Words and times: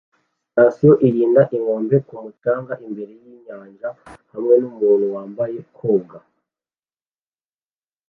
Sitasiyo 0.45 0.93
irinda 1.07 1.41
inkombe 1.55 1.95
ku 2.07 2.13
mucanga 2.23 2.73
imbere 2.87 3.13
yinyanja 3.23 3.89
hamwe 4.31 4.53
numuntu 4.61 5.05
wambaye 5.15 5.57
koga 5.77 6.19